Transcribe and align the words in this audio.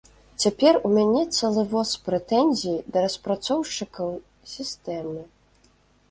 Цяпер 0.43 0.77
у 0.87 0.89
мяне 0.93 1.19
цэлы 1.37 1.65
воз 1.73 1.91
прэтэнзій 2.07 2.79
да 2.95 3.03
распрацоўшчыкаў 3.05 4.09
сістэмы. 4.53 5.21